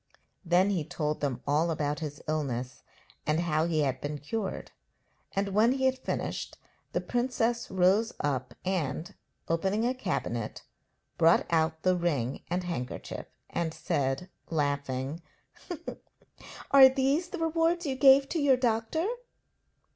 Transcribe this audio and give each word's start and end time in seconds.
Then 0.43 0.71
he 0.71 0.83
told 0.83 1.21
them 1.21 1.43
all 1.45 1.69
about 1.69 1.99
his 1.99 2.23
illness, 2.27 2.81
and 3.27 3.41
how 3.41 3.65
he 3.67 3.81
had 3.81 4.01
been 4.01 4.17
cured, 4.17 4.71
and 5.35 5.49
when 5.49 5.73
he 5.73 5.85
had 5.85 5.99
finished 5.99 6.57
the 6.91 7.01
princess 7.01 7.69
rose 7.69 8.11
up 8.19 8.55
and, 8.65 9.13
opening 9.47 9.85
a 9.85 9.93
cabinet, 9.93 10.63
brought 11.19 11.45
out 11.51 11.83
the 11.83 11.95
ring 11.95 12.41
and 12.49 12.63
handkerchief, 12.63 13.27
and 13.51 13.75
said, 13.75 14.27
laughing: 14.49 15.21
'Are 16.71 16.89
these 16.89 17.29
the 17.29 17.37
rewards 17.37 17.85
you 17.85 17.95
gave 17.95 18.27
to 18.29 18.41
your 18.41 18.57
doctor?' 18.57 19.05